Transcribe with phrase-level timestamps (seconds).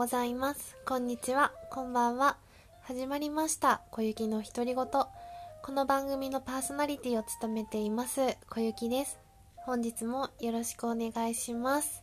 [0.00, 0.78] ございます。
[0.86, 1.52] こんにちは。
[1.68, 2.38] こんばんは。
[2.84, 3.82] 始まりました。
[3.90, 4.86] 小雪の独り言。
[4.86, 9.18] この番組のパーソナリティを務めています、小雪です。
[9.56, 12.02] 本日もよろしくお願いします。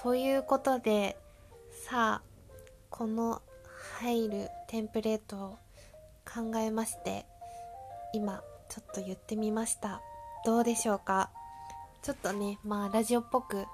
[0.00, 1.18] ということで、
[1.88, 2.22] さあ、
[2.88, 3.42] この
[3.98, 5.58] 入るテンプレートを
[6.24, 7.26] 考えまして、
[8.12, 10.00] 今、ちょっと言ってみました。
[10.44, 11.30] どうでしょうか？
[12.02, 13.66] ちょっとね、まあ、ラジオっぽく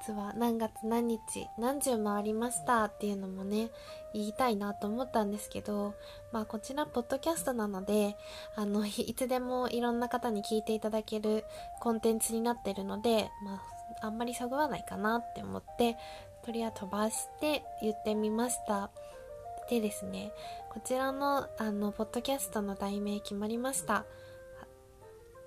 [0.00, 3.70] 実は何月何日何十回りましたっていうのもね
[4.12, 5.94] 言いたいなと思ったんですけど
[6.32, 8.16] まあこちらポッドキャストなので
[8.54, 11.44] あの いつでもいろんな方に聞いていただける
[11.80, 13.62] コンテンツになってるのでま
[14.02, 15.96] ああんまりそぐわないかなって思って
[16.44, 18.90] とりあえず飛ばして言ってみました。
[19.68, 20.32] でですね
[20.72, 24.04] こちらのあのポッドキャストの題名決まりました。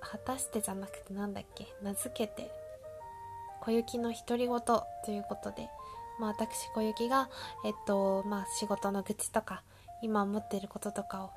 [0.01, 1.67] 果たしてじゃなくてなんだっけ？
[1.81, 2.58] 名付けて。
[3.69, 5.69] 小雪の独り言ということで、
[6.19, 7.29] まあ、私小雪が、
[7.63, 9.61] えっとまあ、仕事の愚痴とか
[10.01, 11.29] 今思ってることとかを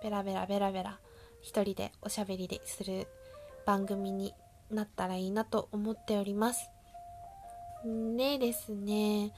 [0.00, 1.00] ベラベラベラベラ
[1.42, 3.08] 一人でおしゃべりでする
[3.66, 4.34] 番組に
[4.70, 6.70] なったらいいなと思っております。
[8.16, 9.32] でですね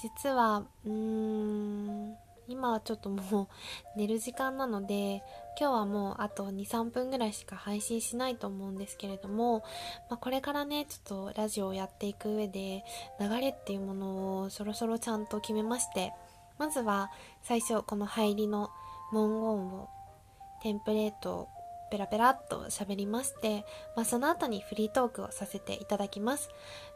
[0.00, 2.16] 実はうーん
[2.52, 3.48] 今はちょっとも
[3.96, 5.22] う寝る時間なので
[5.58, 9.60] 今日はもうあと23分ぐらいしか配信しないと思うんですけれども、
[10.10, 12.84] まあ、これからねちょっとラジオをやっていく上で
[13.18, 16.12] 流れっていうものをそろそろちゃんと決めまして
[16.58, 17.10] まずは
[17.42, 18.70] 最初この入りの
[19.12, 19.88] 文言を
[20.62, 21.48] テンプレートを
[21.92, 23.66] ペラペラっと喋りまして、
[23.96, 26.48] まあ、その後にフリートークをさせていただきます。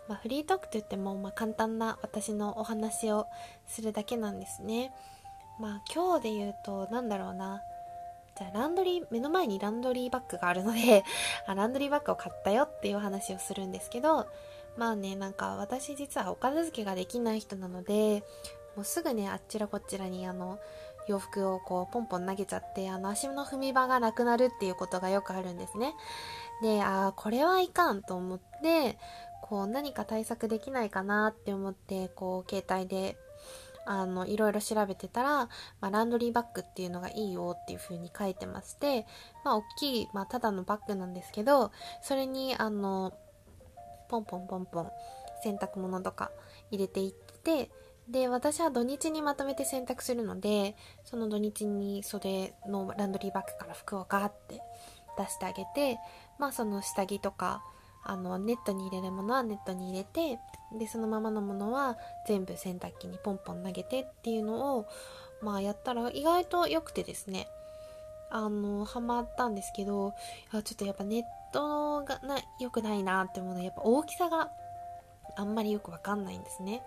[0.09, 3.27] まあ、フリートークといっても、ま、簡単な私のお話を
[3.67, 4.95] するだけなんですね。
[5.59, 7.62] まあ今日で言うと、なんだろうな。
[8.37, 11.05] じゃあランドリー、目の前にランドリーバッグがあるので
[11.47, 14.27] あ、ランドリーバッグを買ったよっていう話をするんですけど、
[14.77, 18.23] まあね、なんか私実はお片付けができない人なので、
[18.77, 20.58] もうすぐね、あっちらこっちらにあの、
[21.08, 25.95] 洋服をこうポンポン投げちゃって、あの足の踏み場がなくなるっていうことがよくあるんですね。
[26.61, 28.98] で、ああ、これはいかんと思って、
[29.41, 33.17] こう何か対策できないかなって思って、こう携帯で
[33.86, 35.30] あの、いろいろ調べてたら、
[35.80, 39.07] まあ、ランドリーバッグっていうのがいいよっていう風に書いてまして、
[39.45, 43.13] まあ、大きい、まあ、ただのバッグなんですけど、それに、あの、
[44.08, 44.91] ポンポンポンポン、
[45.42, 46.30] 洗濯物とか
[46.70, 47.70] 入れていって、
[48.08, 54.61] で、私は土日にまとめて洗濯するので、その土日にそれのランドリーバッグから服をガーって
[55.18, 55.98] 出してあげて、
[56.39, 57.64] まあその下着とか、
[58.08, 60.39] あのネットに入れるものはネットに入れて
[60.78, 64.86] でそのままのものは全部洗濯機にポンポン投げてっていうのを
[65.42, 67.48] まあやったら意外と良くてですね。
[68.28, 70.12] あのハマったんですけど
[70.50, 71.22] ちょっとやっぱネッ
[71.52, 74.50] トがな良くないなって思うのはやっぱ大きさが
[75.36, 76.83] あんまりよくわかんないんですね。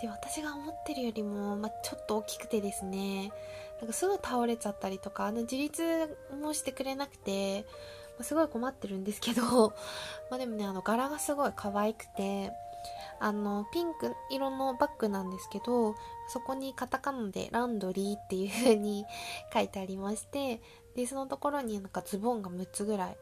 [0.00, 3.32] で私が思ってるよりも、まあ、ちょっと大きくてですね。
[3.80, 7.64] なんかすぐ倒れちゃったりとかあの自立もしてくれなくて
[8.24, 9.42] すごい困ってるんですけど
[10.30, 12.52] まあでもね、あの柄がすごい可愛くて、
[13.18, 15.94] あの、ピンク色のバッグなんですけど、
[16.28, 19.04] そこにカタカナでランドリーっていう風に
[19.52, 20.62] 書いてありまして、
[20.96, 23.16] で、そのところになんかズボンが6つぐらい、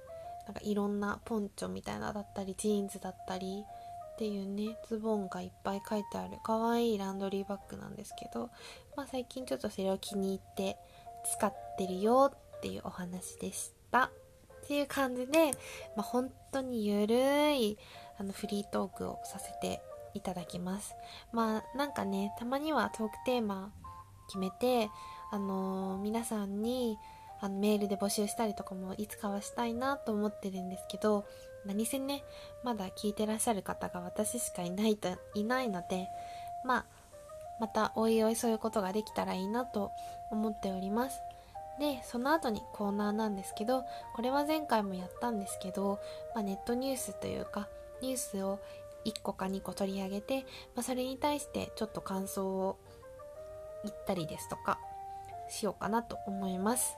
[0.47, 3.65] なんかいろんなポンチョみたいなだったり、ジーンズだったり、
[4.12, 8.50] っていうね、ズボンがいっぱい書いてある可愛いランドリーバッグなんですけど、
[8.97, 10.76] まあ最近ちょっとそれを気に入って
[11.25, 14.10] 使ってるよっていうお話でした。
[14.69, 15.53] っていう感じで、
[15.97, 17.79] まあ、本当にゆるい
[18.19, 19.81] あのフリートークをさせて
[20.12, 20.95] いただきます。
[21.33, 23.73] まあなんかね、たまにはトークテーマ
[24.27, 24.91] 決めて、
[25.33, 26.99] あのー、皆さんに
[27.41, 31.25] あのメールで募集したりとかもいつかはしたいなと思ってるんですけど、
[31.65, 32.23] 何せね、
[32.62, 36.09] まだ聞いてらっしゃる方が私しかいないと、いないので、
[36.67, 36.84] まあ、
[37.59, 39.93] またおいおいそういうことができたらいいなと
[40.31, 41.23] 思っております。
[41.78, 43.84] で、その後にコーナーなんですけど、
[44.15, 46.00] これは前回もやったんですけど、
[46.34, 47.69] まあ、ネットニュースというか、
[48.03, 48.59] ニュースを
[49.04, 50.42] 1個か2個取り上げて、
[50.75, 52.78] まあ、それに対してちょっと感想を
[53.84, 54.78] 言ったりですとか、
[55.48, 56.97] しようかなと思います。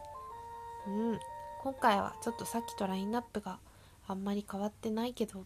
[0.86, 1.18] うん。
[1.62, 3.58] 今回はちょっとさっきとラインナップが
[4.06, 5.44] あんまり変わってないけど、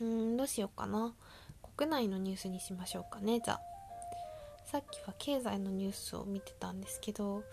[0.00, 1.14] うーん、どうしようかな。
[1.76, 3.60] 国内のニュースにしましょうかね、じゃあ。
[4.64, 7.44] さっきは経済のニュースを見てたんですけど、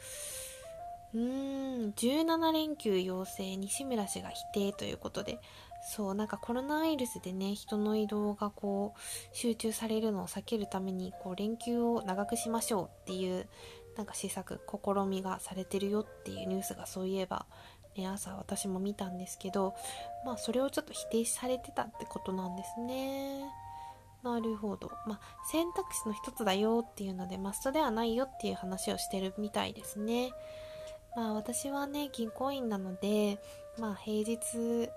[1.14, 5.40] うーん、17連休要請、西村氏が否定ということで、
[5.82, 9.00] そう、なんかコロナウイルスでね、人の移動がこう、
[9.36, 13.48] 集中されるのを避けるために、こう、連休を長くしましょうっていう、
[13.96, 17.46] なんか施策、試みがされてるよっていうニュースがそういえば、
[17.98, 19.76] ね、朝私も見たんですけど、
[20.26, 23.44] まあそれをちょっと否定されてたってことなんですね。
[24.24, 24.92] なるほど。
[25.06, 25.20] まあ、
[25.50, 30.32] 選択肢の一つだよっていうので、マストではないよっていう話をしてるみたいですね。
[31.16, 33.40] まあ、私はね、銀行員なので、
[33.78, 34.90] まあ、平日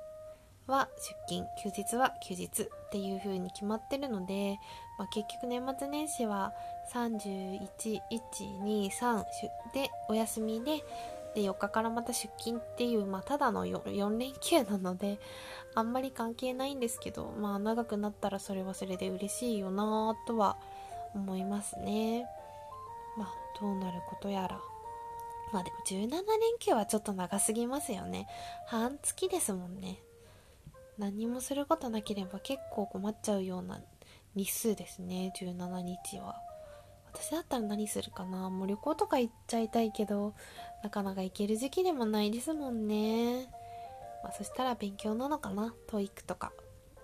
[0.66, 4.58] は出勤、休日は休日っていう風に決まってるので、
[4.98, 6.52] まあ、結局年末年始は
[6.92, 8.00] 31、1、
[8.62, 9.24] 2、3
[9.74, 10.84] でお休みで、
[11.34, 15.18] で4日からまた出勤っていう、まあ、ただの 4, 4連休なので
[15.74, 20.58] あんまり関係ないんですけど、まあ、長くなったらそれはそれで嬉しいよなとは
[21.14, 22.26] 思いますね。
[23.16, 24.60] まあ、どうなることやら。
[25.52, 26.20] まあでも17連
[26.58, 28.26] 休はちょっと長すぎますよね。
[28.66, 30.02] 半月ですもんね。
[30.98, 33.80] 何もすることなければ結構困っちゃうような
[34.34, 36.36] 日数ですね、17日は。
[37.12, 40.34] 私だったら何するかなもう旅行とか行っちゃいたいけど、
[40.82, 43.48] なかなか行ける時期でもないですもんね。
[44.22, 46.52] まあ、そしたら勉強なのかな TOEIC とか。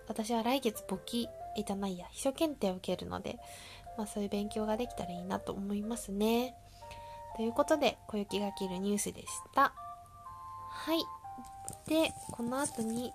[0.06, 3.38] 私は来月簿記、えじゃないや、秘書検定を受けるので、
[3.98, 6.54] まあそういう勉強ができたらいいなと思いますね。
[7.38, 9.72] ということで、小雪が切るニュースでした。
[10.70, 10.98] はい。
[11.86, 13.12] で、この後に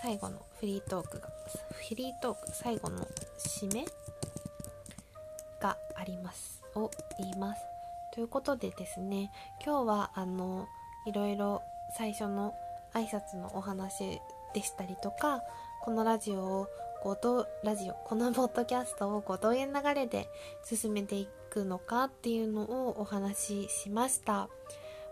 [0.00, 1.28] 最後のフリートークが、
[1.88, 3.04] フリートーク最後の
[3.60, 3.84] 締め
[5.60, 6.62] があります。
[6.76, 7.60] を言います。
[8.14, 9.32] ということでですね、
[9.64, 10.68] 今日はあの、
[11.06, 11.62] いろいろ
[11.96, 12.54] 最初の
[12.94, 14.20] 挨拶のお話
[14.54, 15.42] でしたりとか、
[15.82, 16.68] このラジオを
[17.02, 20.28] ごとラジオ、このポッドキャストをごどういう流れで
[20.62, 24.48] 進めていくのかっていうのをお話ししました。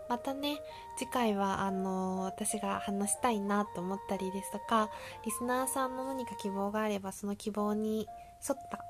[0.07, 0.61] またね、
[0.97, 4.89] 次回は、あの私が話したいなと思ったりですとか、
[5.25, 8.07] リスナーさんの何か希望があれば、その希望に
[8.49, 8.85] 沿った、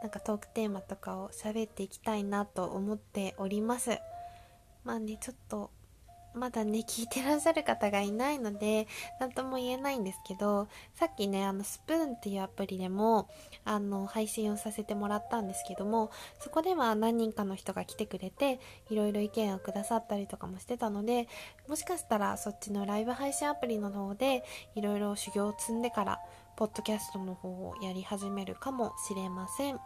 [0.00, 3.98] なんかトークテーマとかを喋っていきたいなと思っております。
[4.84, 5.72] まあね、ちょっと、
[6.34, 8.88] まだね、聞いてらっしゃる方がいないので、
[9.20, 13.28] なんとも言えないんですけど、さっきね、あの、スプーンっていうアプリでも、
[13.64, 16.10] あの、配信をさせてもらったんですけども、
[16.40, 18.58] そこでは何人かの人が来てくれて、
[18.90, 21.28] いろいろ意見をくださったりとかもしてたので、
[21.68, 24.44] もしかしたらそっちのライブ配信アプリの方で、
[24.74, 26.20] いろいろ修行を積んでから、
[26.56, 29.78] ポッドキャストの方をやり始めるかもしれません。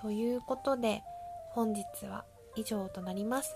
[0.00, 1.02] ということで、
[1.50, 2.24] 本日は
[2.56, 3.54] 以上となります。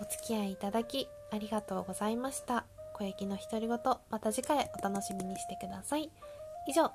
[0.00, 2.64] お付き合いいただきありがとうございました。
[2.94, 3.78] 小雪の独り言、
[4.10, 6.10] また次回お楽しみにしてください。
[6.66, 6.90] 以上、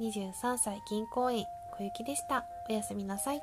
[0.00, 1.44] 23歳銀行員
[1.76, 2.44] 小雪でした。
[2.68, 3.42] おやすみなさい。